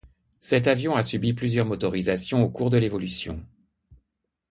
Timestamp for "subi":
1.03-1.33